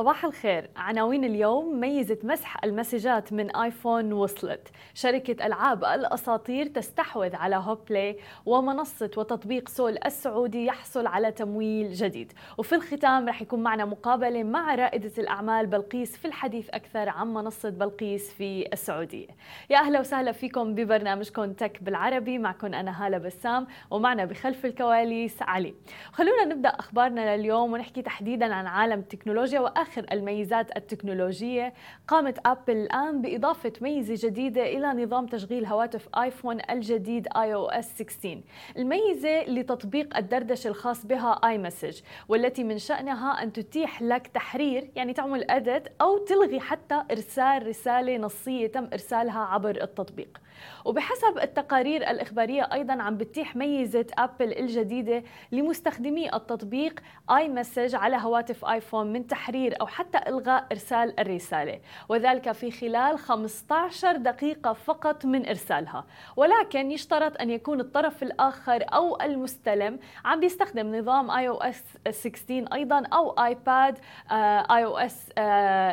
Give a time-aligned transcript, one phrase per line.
[0.00, 0.70] صباح الخير.
[0.76, 4.68] عناوين اليوم ميزة مسح المسجات من آيفون وصلت.
[4.94, 12.32] شركة ألعاب الأساطير تستحوذ على هوب بلاي ومنصة وتطبيق سول السعودي يحصل على تمويل جديد.
[12.58, 17.70] وفي الختام رح يكون معنا مقابلة مع رائدة الأعمال بلقيس في الحديث أكثر عن منصة
[17.70, 19.28] بلقيس في السعودية.
[19.70, 22.38] يا أهلا وسهلا فيكم ببرنامجكم Tech بالعربي.
[22.38, 25.74] معكم أنا هالة بسام ومعنا بخلف الكواليس علي.
[26.12, 31.74] خلونا نبدأ أخبارنا لليوم ونحكي تحديدا عن عالم التكنولوجيا وآخر الميزات التكنولوجية.
[32.08, 38.40] قامت أبل الآن بإضافة ميزة جديدة إلى نظام تشغيل هواتف آيفون الجديد iOS 16
[38.76, 45.50] الميزة لتطبيق الدردشة الخاص بها iMessage والتي من شأنها أن تتيح لك تحرير يعني تعمل
[45.50, 50.40] edit أو تلغي حتى إرسال رسالة نصية تم إرسالها عبر التطبيق.
[50.84, 55.22] وبحسب التقارير الإخبارية أيضا عم بتتيح ميزة أبل الجديدة
[55.52, 57.00] لمستخدمي التطبيق
[57.30, 61.80] iMessage على هواتف آيفون من تحرير أو حتى إلغاء إرسال الرسالة.
[62.08, 66.04] وذلك في خلال 15 دقيقة فقط من إرسالها.
[66.36, 73.30] ولكن يشترط أن يكون الطرف الآخر أو المستلم عم بيستخدم نظام iOS 16 أيضا أو
[73.30, 75.30] iPadOS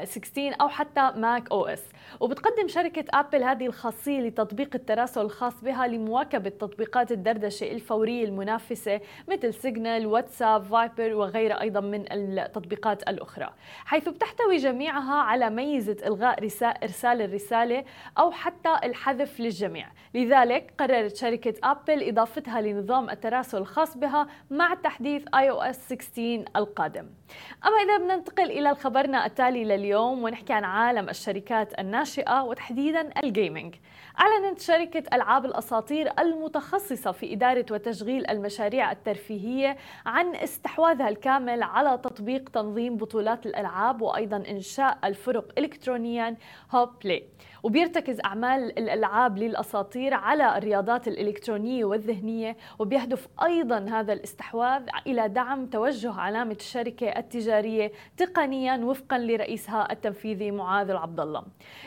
[0.09, 1.83] 16 أو حتى macOS
[2.19, 9.53] وبتقدم شركة أبل هذه الخاصية لتطبيق التراسل الخاص بها لمواكبة تطبيقات الدردشة الفورية المنافسة مثل
[9.53, 13.50] سيجنال واتساب فايبر وغيرها أيضا من التطبيقات الأخرى.
[13.85, 16.39] حيث بتحتوي جميعها على ميزة إلغاء
[16.83, 17.83] إرسال الرسالة
[18.17, 19.88] أو حتى الحذف للجميع.
[20.13, 27.09] لذلك قررت شركة أبل إضافتها لنظام التراسل الخاص بها مع تحديث iOS 16 القادم.
[27.66, 33.75] أما إذا بننتقل إلى خبرنا التالي لليوم ونحكي عن عالم الشركات الناشئة وتحديدا ال gaming
[34.19, 42.50] أعلنت شركة ألعاب الأساطير المتخصصة في إدارة وتشغيل المشاريع الترفيهية عن استحواذها الكامل على تطبيق
[42.50, 46.35] تنظيم بطولات الألعاب وأيضا إنشاء الفرق إلكترونيا
[46.72, 47.28] هوب بلاي
[47.63, 56.13] وبيرتكز أعمال الألعاب للأساطير على الرياضات الإلكترونية والذهنية وبيهدف أيضا هذا الاستحواذ إلى دعم توجه
[56.13, 61.44] علامة الشركة التجارية تقنيا وفقا لرئيسها التنفيذي معاذ العبد الله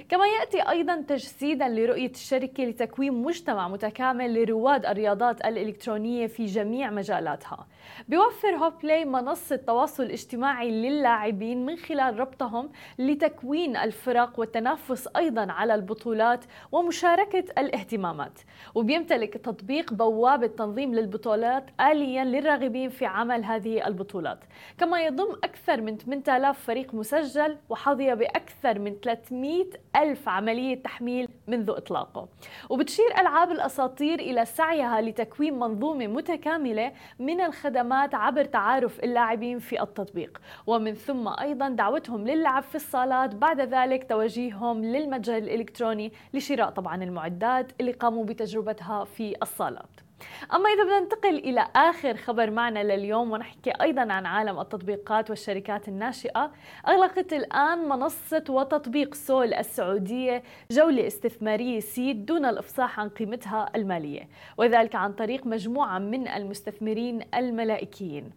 [0.09, 7.67] كما يأتي أيضا تجسيدا لرؤية الشركة لتكوين مجتمع متكامل لرواد الرياضات الإلكترونية في جميع مجالاتها.
[8.09, 15.75] بيوفر هوب بلاي منصة تواصل اجتماعي للاعبين من خلال ربطهم لتكوين الفرق والتنافس أيضا على
[15.75, 18.41] البطولات ومشاركة الاهتمامات.
[18.75, 24.45] وبيمتلك تطبيق بوابة تنظيم للبطولات آليا للراغبين في عمل هذه البطولات.
[24.79, 29.65] كما يضم أكثر من 8000 فريق مسجل وحظي بأكثر من 300
[29.97, 32.29] ألف عملية تحميل منذ إطلاقه.
[32.71, 40.41] وبتشير ألعاب الأساطير إلى سعيها لتكوين منظومة متكاملة من الخدمات عبر تعارف اللاعبين في التطبيق.
[40.67, 47.73] ومن ثم أيضا دعوتهم للعب في الصالات بعد ذلك توجيههم للمتجر الإلكتروني لشراء طبعا المعدات
[47.81, 50.10] اللي قاموا بتجربتها في الصالات.
[50.55, 55.89] أما إذا بدنا ننتقل إلى آخر خبر معنا لليوم ونحكي أيضا عن عالم التطبيقات والشركات
[55.89, 56.51] الناشئة
[56.89, 64.95] أغلقت الآن منصة وتطبيق سول السعودية جولة استثمارية سيد دون الإفصاح عن قيمتها المالية وذلك
[64.95, 68.31] عن طريق مجموعة من المستثمرين الملائكيين.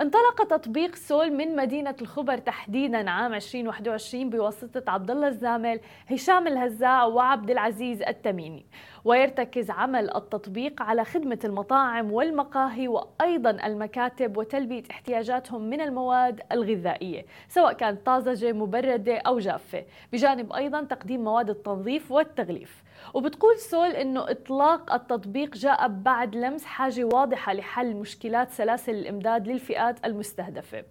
[0.00, 5.80] انطلق تطبيق سول من مدينة الخبر تحديدا عام 2021 بواسطة عبد الله الزامل
[6.10, 8.66] هشام الهزاع وعبد العزيز التميمي.
[9.04, 17.72] ويرتكز عمل التطبيق على خدمة المطاعم والمقاهي وأيضا المكاتب وتلبية احتياجاتهم من المواد الغذائية سواء
[17.72, 22.82] كانت طازجة مبردة أو جافة بجانب أيضا تقديم مواد التنظيف والتغليف.
[23.14, 30.06] وبتقول سول إنه إطلاق التطبيق جاء بعد لمس حاجة واضحة لحل مشكلات سلاسل الإمداد للفئات
[30.06, 30.84] المستهدفة.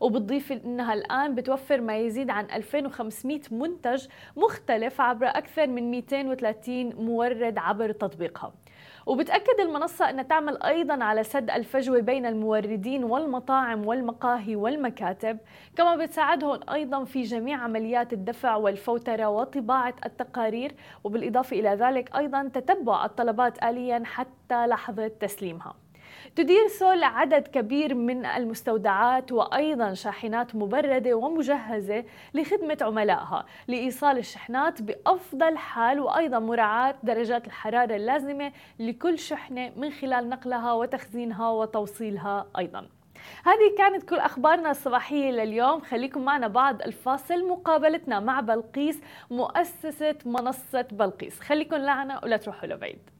[0.00, 7.58] وبتضيف إنها الآن بتوفر ما يزيد عن 2500 منتج مختلف عبر أكثر من 230 مورد
[7.58, 8.52] عبر تطبيقها.
[9.06, 15.38] وبتأكد المنصة أنها تعمل أيضا على سد الفجوة بين الموردين والمطاعم والمقاهي والمكاتب.
[15.76, 20.74] كما بتساعدهم أيضا في جميع عمليات الدفع والفوترة وطباعة التقارير.
[21.04, 25.83] وبالإضافة إلى ذلك أيضا تتبع الطلبات آليا حتى لحظة تسليمها.
[26.36, 32.04] تدير سول عدد كبير من المستودعات وأيضا شاحنات مبردة ومجهزة
[32.34, 40.28] لخدمة عملائها لإيصال الشحنات بأفضل حال وأيضا مراعاة درجات الحرارة اللازمة لكل شحنة من خلال
[40.28, 42.88] نقلها وتخزينها وتوصيلها أيضا.
[43.44, 45.80] هذه كانت كل أخبارنا الصباحية لليوم.
[45.80, 47.48] خليكم معنا بعد الفاصل.
[47.48, 51.40] مقابلتنا مع بلقيس مؤسسة منصة بلقيس.
[51.40, 53.13] خليكم معنا ولا تروحوا لبعيد.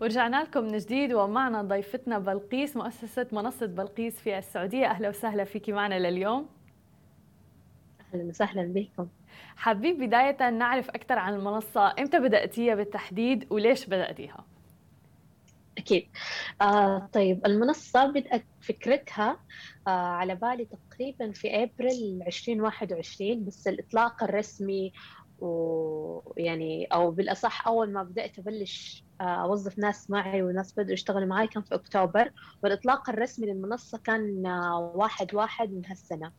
[0.00, 4.86] ورجعنا لكم من جديد ومعنا ضيفتنا بلقيس مؤسسة منصة بلقيس في السعودية.
[4.86, 6.48] أهلا وسهلا فيك معنا لليوم.
[8.14, 9.08] أهلا وسهلا بكم.
[9.56, 11.94] حابين بداية نعرف أكثر عن المنصة.
[11.98, 14.44] إمتى بدأتيها بالتحديد وليش بدأتيها؟
[15.78, 16.08] أكيد.
[16.62, 19.40] آه طيب المنصة بدأت فكرتها
[19.86, 24.92] آه على بالي تقريبا في أبريل 2021 بس الإطلاق الرسمي
[25.38, 31.62] ويعني أو بالأصح أول ما بدأت أبلش أوظف ناس معي وناس بدوا يشتغلوا معي كان
[31.62, 32.30] في أكتوبر.
[32.62, 36.32] والإطلاق الرسمي للمنصة كان آه، واحد واحد من هالسنة.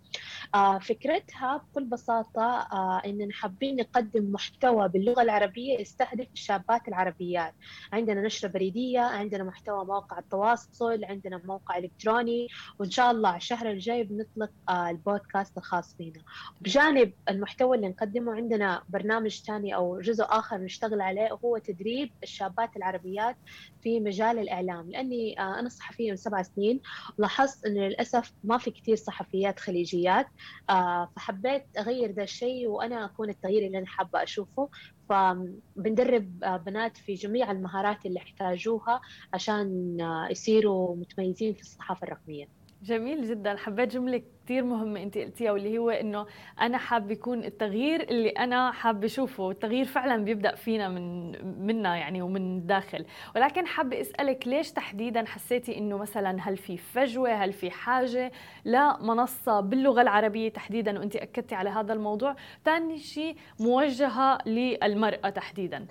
[0.56, 2.68] آه، فكرتها بكل بساطة
[3.06, 7.54] اننا حابين نقدم محتوى باللغة العربية يستهدف الشابات العربيات.
[7.94, 12.48] عندنا نشرة بريدية عندنا محتوى مواقع التواصل عندنا موقع إلكتروني
[12.80, 16.22] وإن شاء الله الشهر الجاي بنطلق البودكاست الخاص فينا
[16.62, 22.71] بجانب المحتوى اللي نقدمه عندنا برنامج ثاني أو جزء آخر نشتغل عليه وهو تدريب الشابات
[22.72, 23.38] الصحافات العربيات
[23.82, 26.82] في مجال الإعلام لأني آه، أنا صحفية من سبع سنين
[27.18, 30.28] لاحظت أنه للأسف ما في كثير صحفيات خليجيات
[30.70, 34.70] آه، فحبيت أغير ذا الشيء وأنا أكون التغيير اللي أنا حابة أشوفه.
[35.10, 39.02] فبندرب آه، بنات في جميع المهارات اللي يحتاجوها
[39.34, 39.98] عشان
[40.32, 42.61] يصيروا متميزين في الصحافة الرقمية.
[42.82, 43.56] جميل جدا.
[43.56, 46.26] حبيت جملة كثير مهمة أنت قلتيها واللي هو إنه
[46.62, 51.32] أنا حاب يكون التغيير اللي أنا حاب أشوفه والتغيير فعلا بيبدأ فينا من
[51.68, 53.06] منا يعني ومن الداخل
[53.36, 58.32] ولكن حاب أسألك ليش تحديدا حسيتي إنه مثلا هل في فجوة هل في حاجة
[58.66, 62.36] لمنصة باللغة العربية تحديدا وأنت أكدتي على هذا الموضوع؟
[62.66, 65.86] ثاني شيء موجهة للمرأة تحديدا.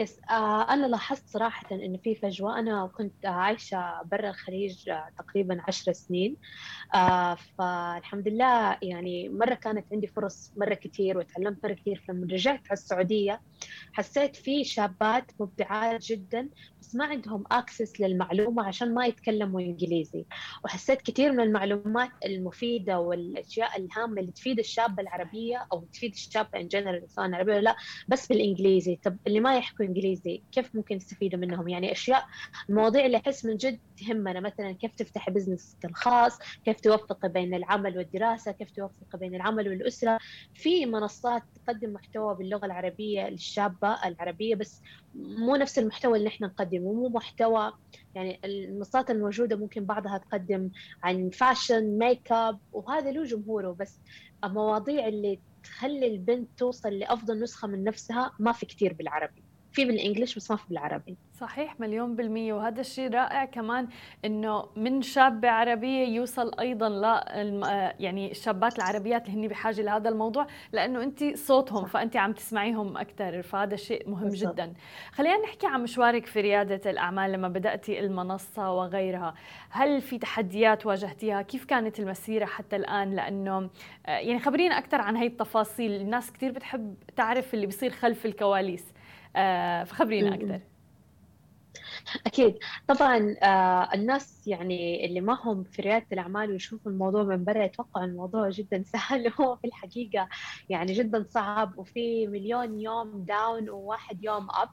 [0.00, 2.58] يس آه أنا لاحظت صراحة إنه في فجوة.
[2.58, 6.36] أنا كنت عايشة برا الخليج آه تقريبا عشر سنين.
[6.94, 12.60] آه فالحمد لله يعني مرة كانت عندي فرص مرة كثير وتعلمت مرة كثير فلما رجعت
[12.70, 13.40] على السعودية
[13.92, 16.48] حسيت في شابات مبدعات جدا
[16.80, 20.26] بس ما عندهم access للمعلومة عشان ما يتكلموا إنجليزي.
[20.64, 26.68] وحسيت كثير من المعلومات المفيدة والأشياء الهامة اللي تفيد الشابه العربية أو تفيد الشابه in
[26.68, 27.76] general سواء عربيه ولا لأ
[28.08, 28.96] بس بالإنجليزي.
[29.04, 32.24] طب اللي ما يحكوا انجليزي كيف ممكن يستفيدوا منهم؟ يعني أشياء
[32.70, 37.98] المواضيع اللي أحس من جد تهمنا مثلا كيف تفتح business الخاص كيف توفق بين العمل
[37.98, 40.18] والدراسة كيف توفق بين العمل والأسرة.
[40.54, 44.82] في منصات تقدم محتوى باللغة العربية للشابه العربية بس
[45.14, 47.72] مو نفس المحتوى اللي إحنا نقدمه مو محتوى
[48.14, 50.70] يعني المنصات الموجودة ممكن بعضها تقدم
[51.02, 54.00] عن fashion makeup وهذا له جمهوره بس
[54.44, 59.49] المواضيع اللي تخلي البنت توصل لأفضل نسخة من نفسها ما في كثير بالعربي.
[59.72, 61.16] في بال English بس ما في بالعربي.
[61.40, 62.52] صحيح مليون بالمية.
[62.52, 63.88] وهذا الشيء رائع كمان
[64.24, 67.02] إنه من شابة عربية يوصل أيضا ل
[68.00, 71.90] يعني الشابات العربيات اللي هن بحاجة لهذا الموضوع لأنه أنت صوتهم صح.
[71.90, 74.28] فأنت عم تسمعيهم أكثر فهذا شيء مهم.
[74.28, 74.72] جدا.
[75.12, 79.34] خلينا نحكي عن مشوارك في ريادة الأعمال لما بدأتي المنصة وغيرها.
[79.70, 83.70] هل في تحديات واجهتيها؟ كيف كانت المسيرة حتى الآن؟ لأنه
[84.06, 85.92] يعني خبرينا أكثر عن هي التفاصيل.
[86.00, 88.84] الناس كثير بتحب تعرف اللي بيصير خلف الكواليس.
[88.84, 88.99] آه،
[89.84, 90.60] فخبرينا أكثر.
[92.26, 92.58] أكيد.
[92.86, 98.06] طبعا آه الناس يعني اللي ما هم في ريادة الأعمال ويشوفوا الموضوع من برا يتوقعوا
[98.06, 99.26] الموضوع جدا سهل.
[99.38, 100.28] وهو في الحقيقة
[100.68, 104.68] يعني جدا صعب وفي مليون يوم داون وواحد يوم أب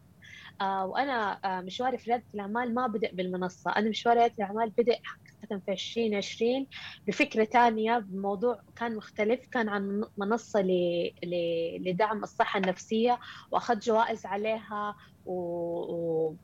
[0.61, 3.71] آه وأنا آه مشواري في ريادة الأعمال ما بدأ بالمنصة.
[3.71, 6.67] أنا مشواري ريادة الأعمال بدأ حقيقة في 2020
[7.07, 10.71] بفكرة ثانية بموضوع كان مختلف كان عن منصة ل...
[11.23, 11.35] ل...
[11.89, 13.19] لدعم الصحة النفسية
[13.51, 14.95] وأخذت جوائز عليها
[15.25, 16.35] و...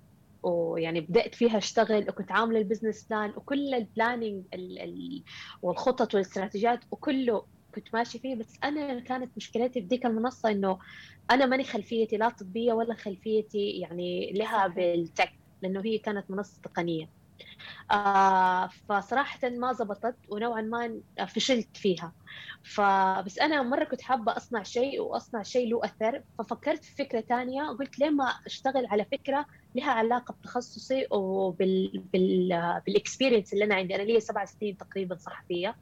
[0.44, 4.44] ويعني بدأت فيها أشتغل وكنت عاملة ال business plan وكل ال planning
[5.62, 10.80] والخطط والاستراتيجيات وكله كنت ماشي فيه بس أنا كانت مشكلتي في ذيك المنصة إنه
[11.32, 15.30] أنا ماني خلفيتي لا طبية ولا خلفيتي يعني لها بال tech
[15.62, 17.23] لأنه هي كانت منصة تقنية.
[17.92, 22.14] آه فصراحة ما زبطت ونوعا ما فشلت فيها.
[22.64, 27.64] فبس أنا مرة كنت حابة أصنع شيء وأصنع شيء له أثر ففكرت في فكرة ثانية
[27.80, 33.96] قلت ليه ما أشتغل على فكرة لها علاقة بتخصصي وبال بال بالإكسبيرينس اللي أنا عندي.
[33.96, 35.76] أنا لي سبع سنين تقريبا صحفية.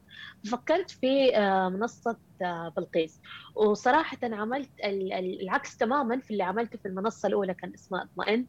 [0.52, 3.20] فكرت في آه، منصة آه، بلقيس.
[3.56, 8.48] وصراحة عملت العكس تماما في اللي عملته في المنصة الأولى كان اسمها اطمئن.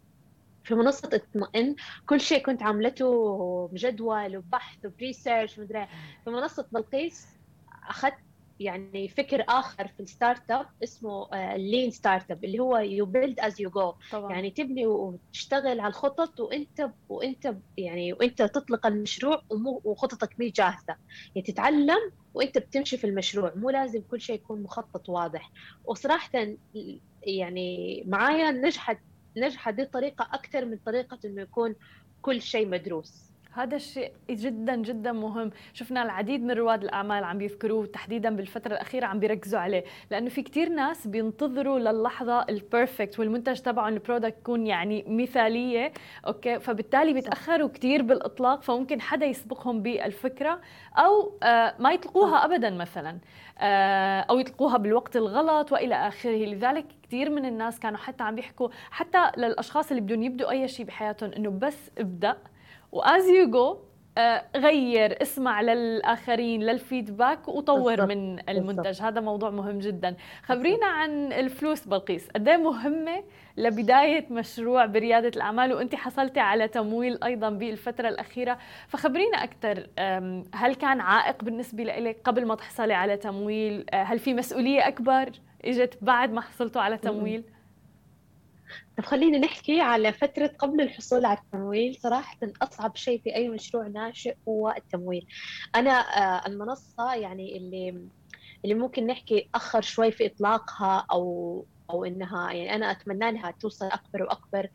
[0.63, 5.87] في منصة اطمئن كل شيء كنت عاملته بجدول وبحث وب research مدري
[6.23, 7.27] في منصة بلقيس
[7.89, 8.13] أخذت
[8.59, 13.61] يعني فكر آخر في ال startup اسمه ال lean startup اللي هو you build as
[13.61, 19.41] you go يعني تبني وتشتغل على الخطط وأنت وأنت يعني وأنت تطلق المشروع
[19.83, 20.95] وخططك مي جاهزة.
[21.35, 25.51] يعني تتعلم وأنت بتمشي في المشروع مو لازم كل شيء يكون مخطط واضح.
[25.85, 26.29] وصراحه
[27.23, 28.99] يعني معايا نجحت
[29.37, 31.75] نجحت دي الطريقة أكثر من طريقة إنه يكون
[32.21, 33.32] كل شيء مدروس.
[33.55, 35.51] هذا الشيء جدا جدا مهم.
[35.73, 40.41] شفنا العديد من رواد الأعمال عم بيذكروه تحديدا بالفترة الأخيرة عم بيركزوا عليه لأنه في
[40.41, 45.91] كثير ناس بينتظروا للحظة ال perfect والمنتج تبعهم ال product يكون يعني مثالية
[46.27, 50.59] okay؟ فبالتالي بيتأخروا كثير بالإطلاق فممكن حدا يسبقهم بالفكرة
[50.97, 53.17] أو آه، ما يطلقوها ابدا مثلا
[53.59, 56.45] آه، أو يطلقوها بالوقت الغلط وإلى آخره.
[56.45, 60.85] لذلك كثير من الناس كانوا حتى عم بيحكوا حتى للأشخاص اللي بدهم يبدوا أي شيء
[60.85, 62.37] بحياتهم إنه بس ابدأ.
[62.93, 63.77] وأز يو جو
[64.55, 68.09] غير اسمع للآخرين للفيدباك وطور بالضبط.
[68.09, 68.83] من المنتج.
[68.83, 69.01] بالضبط.
[69.01, 70.15] هذا موضوع مهم جدا.
[70.43, 72.29] خبرينا عن الفلوس بلقيس.
[72.29, 73.23] قد إيه مهمة
[73.57, 78.57] لبداية مشروع بريادة الأعمال؟ وأنت حصلتي على تمويل أيضا بالفترة الأخيرة.
[78.87, 79.87] فخبرينا أكثر
[80.53, 85.31] هل كان عائق بالنسبة لك قبل ما تحصلي على تمويل؟ أه، هل في مسؤولية أكبر
[85.65, 87.43] إجت بعد ما حصلتوا على تمويل؟
[88.97, 91.95] طب خلينا نحكي على فترة قبل الحصول على التمويل.
[92.01, 95.25] صراحة أصعب شيء في أي مشروع ناشئ هو التمويل.
[95.75, 98.07] أنا آه، المنصة يعني اللي
[98.65, 103.85] اللي ممكن نحكي أخر شوي في إطلاقها أو أو إنها يعني أنا أتمنى لها توصل
[103.85, 104.67] أكبر وأكبر.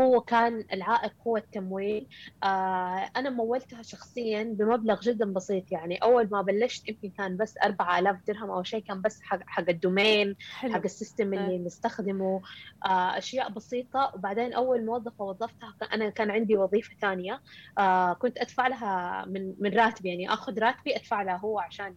[0.00, 2.08] هو كان العائق هو التمويل.
[2.44, 5.72] آه أنا مولتها شخصيا بمبلغ جدا بسيط.
[5.72, 9.64] يعني أول ما بلشت يمكن كان بس 4000 درهم أو شيء كان بس حق حق
[9.68, 10.72] ال domain حلو.
[10.72, 11.58] حق ال system اللي آه.
[11.66, 12.42] نستخدمه.
[12.86, 14.12] آه أشياء بسيطة.
[14.14, 17.40] وبعدين أول موظفه وظفتها أنا كان عندي وظيفة ثانية.
[17.78, 20.08] آه كنت أدفع لها من من راتبي.
[20.08, 21.96] يعني آخذ راتبي أدفع لها هو عشان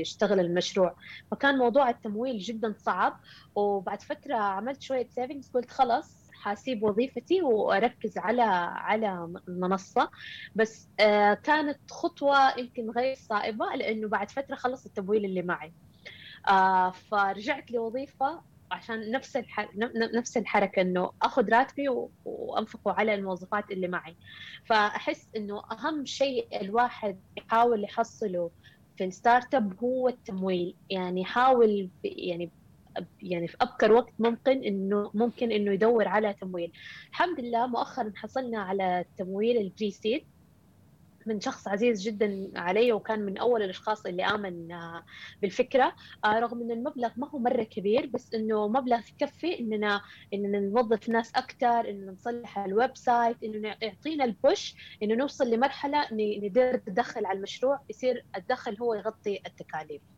[0.00, 0.96] يشتغل المشروع.
[1.30, 3.20] فكان موضوع التمويل جدا صعب
[3.54, 10.10] وبعد فترة عملت شوية سيفنجز قلت خلاص حاسيب وظيفتي وأركز على على المنصه
[10.54, 15.74] بس آه كانت خطوة يمكن غير صائبة لأنه بعد فترة خلص التمويل اللي معي.
[16.48, 19.38] آه فرجعت لوظيفة عشان نفس.
[20.14, 21.88] نفس الحركة إنه آخذ راتبي
[22.24, 24.16] وأنفقه على الموظفات اللي معي.
[24.66, 28.50] فأحس إنه أهم شيء الواحد يحاول يحصله
[28.96, 30.76] في ال startup هو التمويل.
[30.90, 32.52] يعني حاول يعني
[33.22, 36.72] يعني في أبكر وقت ممكن انه ممكن إنه يدور على تمويل.
[37.10, 40.26] الحمد لله مؤخرا حصلنا على تمويل ال pre-seed
[41.26, 45.04] من شخص عزيز جدا علي وكان من أول الأشخاص اللي آمن آه،
[45.42, 45.94] بالفكرة.
[46.24, 50.00] آه، رغم إن المبلغ ما هو مرة كبير بس إنه مبلغ يكفي إننا
[50.34, 56.08] إننا نوظف ناس أكثر انه نصلح ال website انه يعطينا ال push إنه نوصل لمرحلة
[56.12, 60.13] ندير تدخل على المشروع يصير الدخل هو يغطي التكاليف.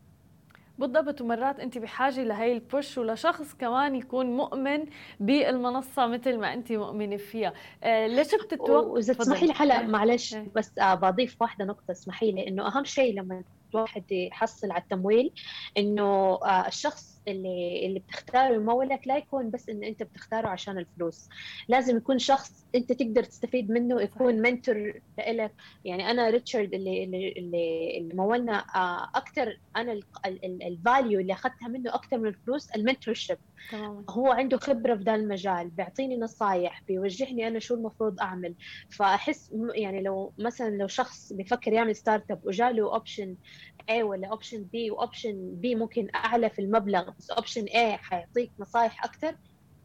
[0.78, 1.20] بالضبط.
[1.20, 4.84] ومرات انت بحاجة لهي البوش ولشخص كمان يكون مؤمن
[5.20, 7.52] بالمنصة مثل ما انت مؤمنة فيها.
[7.84, 10.46] آه ليش بتتوقع؟ وإذا تسمحي لي هلأ معلش إيه.
[10.54, 11.90] بس آه بضيف واحدة نقطة.
[11.90, 13.42] اسمحي لي إنه أهم شيء لما
[13.74, 15.32] الواحد يحصل على التمويل
[15.78, 16.04] إنه
[16.34, 21.28] آه الشخص اللي اللي بتختاره يمولك لا يكون بس إن أنت بتختاره عشان الفلوس.
[21.68, 25.52] لازم يكون شخص أنت تقدر تستفيد منه يكون mentor لك
[25.84, 30.00] يعني أنا ريتشارد اللي اللي اللي, اللي مولنا آه، أكثر أنا
[30.62, 33.38] ال value اللي أخذتها منه أكثر من الفلوس ال mentorship
[34.10, 38.54] هو عنده خبرة في ذا المجال بيعطيني نصايح بيوجهني أنا شو المفروض أعمل.
[38.90, 43.36] فأحس يعني لو مثلا لو شخص بيفكر يعمل startup وجاله option
[43.90, 48.50] A ولا اوبشن B و option B ممكن أعلى في المبلغ بس option A حيعطيك
[48.58, 49.34] نصايح أكثر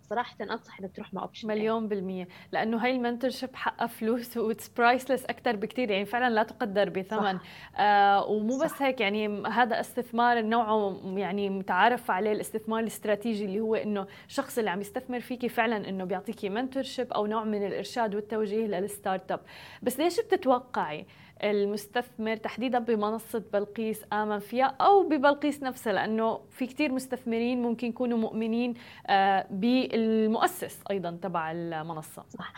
[0.09, 2.27] صراحة أنصح إنك تروح مع option مليون بالمية.
[2.51, 6.89] لأنه هاي ال mentorship حقها فلوس و it's priceless أكثر بكثير يعني فعلا لا تقدر
[6.89, 7.39] بثمن.
[7.77, 8.65] آه ومو صح.
[8.65, 14.57] بس هيك يعني هذا استثمار نوعه يعني متعارف عليه الاستثمار الاستراتيجي اللي هو إنه الشخص
[14.57, 19.39] اللي عم يستثمر فيكي فعلا إنه بيعطيكي mentorship أو نوع من الإرشاد والتوجيه لل startup
[19.81, 21.05] بس ليش بتتوقعي؟
[21.43, 28.17] المستثمر تحديدا بمنصة بلقيس آمن فيها أو ببلقيس نفسها لأنه في كتير مستثمرين ممكن يكونوا
[28.17, 28.73] مؤمنين
[29.07, 32.53] آه، بالمؤسس أيضا تبع المنصة صح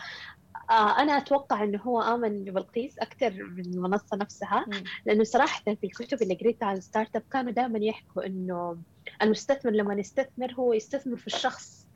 [0.70, 4.66] آه أنا أتوقع أنه هو آمن ببلقيس أكثر من المنصة نفسها
[5.06, 8.78] لأنه صراحة في الكتب اللي قريتها عن startup كانوا دائما يحكوا أنه
[9.22, 11.86] المستثمر لما يستثمر هو يستثمر في الشخص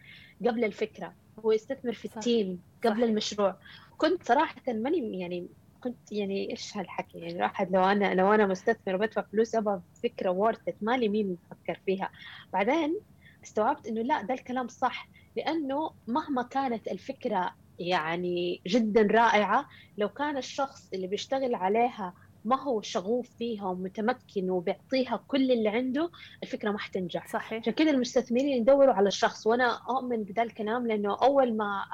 [0.47, 1.15] قبل الفكرة
[1.45, 2.15] هو يستثمر في صح.
[2.15, 3.03] ال team قبل صح.
[3.03, 3.57] المشروع
[3.99, 5.49] كنت صراحة ماني يعني
[5.81, 10.31] كنت يعني إيش هالحكي؟ يعني الواحد لو أنا لو أنا مستثمر وبدفع فلوس أبغى فكرة
[10.31, 12.11] worth مالي مين يفكر فيها.
[12.53, 13.01] بعدين
[13.45, 19.67] استوعبت إنه لا ده الكلام صح لأنه مهما كانت الفكرة يعني جدا رائعة
[19.99, 22.15] لو كان الشخص اللي بيشتغل عليها
[22.45, 26.11] ما هو شغوف فيها ومتمكن وبيعطيها كل اللي عنده
[26.43, 27.29] الفكرة ما حتنجح.
[27.29, 27.61] صحيح.
[27.61, 29.47] عشان كذا المستثمرين يدوروا على الشخص.
[29.47, 31.85] وأنا اؤمن بذا الكلام لأنه أول ما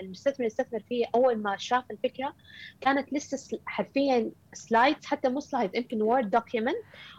[0.00, 2.34] المستثمر يستثمر فيه أول ما شاف الفكرة
[2.80, 6.76] كانت لسه حرفيا slides حتى مو slides يمكن Word document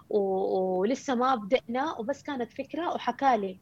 [0.10, 3.60] ولسه ما بدأنا وبس كانت فكرة وحكى لي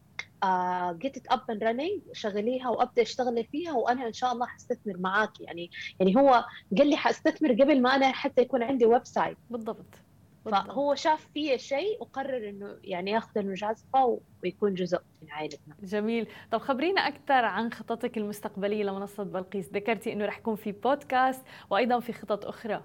[0.97, 5.41] get it up and running شغليها وأبدأ اشتغلي فيها وأنا إن شاء الله حستثمر معاك.
[5.41, 6.45] يعني يعني هو
[6.77, 9.85] قال لي حستثمر قبل ما أنا حتى يكون عندي website بالضبط.
[10.45, 15.75] فهو شاف فيه شيء وقرر إنه يعني ياخذ المجازفه ويكون جزء من عائلتنا.
[15.83, 21.43] جميل، طب خبرينا أكثر عن خططك المستقبلية لمنصة بلقيس، ذكرتي إنه رح يكون في بودكاست
[21.69, 22.83] وأيضا في خطط أخرى.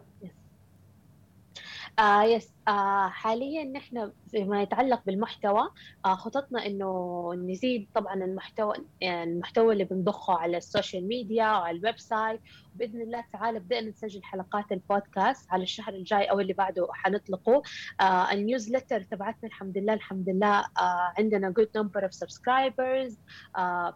[1.99, 5.63] آه yes آه حاليا نحن فيما يتعلق بالمحتوى
[6.05, 11.79] آه خططنا إنه نزيد طبعا المحتوى يعني المحتوى اللي بنضخه على ال social media وعلى
[11.79, 12.41] ال website.
[12.75, 17.63] بإذن الله تعالى بدأنا نسجل حلقات البودكاست على الشهر الجاي أو اللي بعده حنطلقه.
[18.01, 23.19] آه ال newsletter تبعتنا الحمد لله الحمد لله آه عندنا good number of subscribers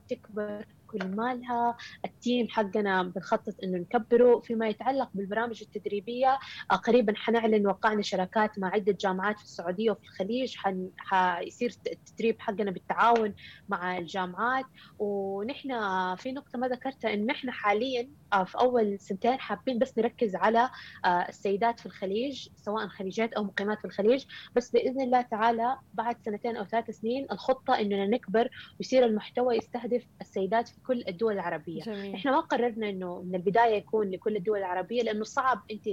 [0.04, 1.76] بتكبر كل مالها.
[2.04, 6.38] التيم حقنا بنخطط إنه نكبره فيما يتعلق بالبرامج التدريبية.
[6.70, 10.54] آه، قريبا حنعلن وقعنا شراكات مع عدة جامعات في السعودية وفي الخليج.
[10.56, 10.90] حن...
[10.96, 13.34] حيصير التدريب حقنا بالتعاون
[13.68, 14.66] مع الجامعات.
[14.98, 15.68] ونحن
[16.16, 18.10] في نقطة ما ذكرتها انه نحن حاليا
[18.44, 20.70] في أول سنتين حابين بس نركز على
[21.04, 24.24] آه، السيدات في الخليج سواء خليجات أو مقيمات في الخليج
[24.56, 28.48] بس بإذن الله تعالى بعد سنتين أو ثلاث سنين الخطة إننا نكبر
[28.80, 32.14] ويصير المحتوى يستهدف السيدات في كل الدول العربية جميل.
[32.14, 35.88] إحنا ما قررنا إنه من البداية يكون لكل الدول العربية لأنه صعب أنت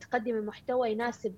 [0.00, 1.34] تقدمي محتوى يناسب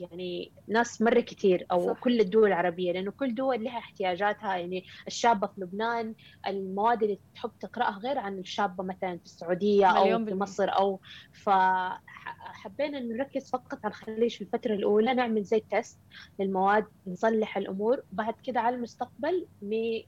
[0.00, 2.00] يعني ناس مرة كثير أو صح.
[2.00, 6.14] كل الدول العربية لأنه كل دول لها احتياجاتها يعني الشابة في لبنان
[6.46, 11.00] المواد اللي تحب تقرأها غير عن الشابة مثلا في السعودية أو في مصر أو
[11.32, 15.98] فحبينا إنه نركز فقط على الخليج في الفترة الأولى نعمل زي تيست
[16.38, 19.46] للمواد نصلح الأمور بعد كده على المستقبل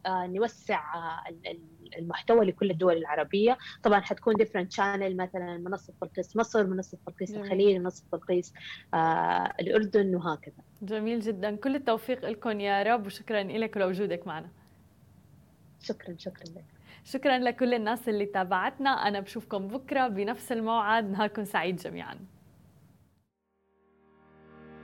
[0.06, 0.82] آه، نوسع
[1.98, 3.58] المحتوى لكل الدول العربية.
[3.82, 8.54] طبعا حتكون different channel مثلا منصة بلقيس مصر منصة بلقيس الخليج منصة بلقيس
[8.94, 10.62] آه الأردن وهكذا.
[10.82, 11.56] جميل جدا.
[11.56, 14.48] كل التوفيق لكم يا رب وشكرا لك ولوجودك معنا.
[15.80, 16.64] شكرا شكرا لك.
[17.04, 18.90] شكرا لكل الناس اللي تابعتنا.
[18.90, 21.10] أنا بشوفكم بكرة بنفس الموعد.
[21.10, 22.18] نهاركم سعيد جميعاً.